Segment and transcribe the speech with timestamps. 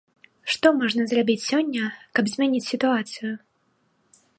[0.53, 1.83] Што можна зрабіць сёння,
[2.19, 3.33] каб змяніць сітуацыю?